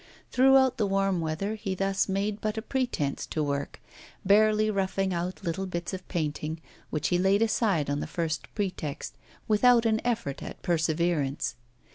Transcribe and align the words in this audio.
Throughout 0.31 0.77
the 0.77 0.87
warm 0.87 1.21
weather 1.21 1.53
he 1.53 1.75
thus 1.75 2.09
made 2.09 2.41
but 2.41 2.57
a 2.57 2.63
pretence 2.63 3.27
to 3.27 3.43
work 3.43 3.79
barely 4.25 4.71
roughing 4.71 5.13
out 5.13 5.43
little 5.43 5.67
bits 5.67 5.93
of 5.93 6.07
painting, 6.07 6.59
which 6.89 7.09
he 7.09 7.19
laid 7.19 7.43
aside 7.43 7.87
on 7.87 7.99
the 7.99 8.07
first 8.07 8.47
pretext, 8.55 9.15
without 9.47 9.85
an 9.85 10.01
effort 10.03 10.41
at 10.41 10.59
perseverance. 10.63 11.55